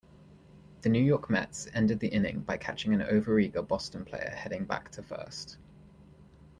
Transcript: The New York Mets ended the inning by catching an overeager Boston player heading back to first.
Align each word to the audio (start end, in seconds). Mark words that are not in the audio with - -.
The 0.81 0.89
New 0.89 0.99
York 1.03 1.29
Mets 1.29 1.67
ended 1.75 1.99
the 1.99 2.07
inning 2.07 2.39
by 2.39 2.57
catching 2.57 2.95
an 2.95 3.01
overeager 3.01 3.67
Boston 3.67 4.03
player 4.03 4.31
heading 4.35 4.65
back 4.65 4.89
to 4.93 5.03
first. 5.03 5.57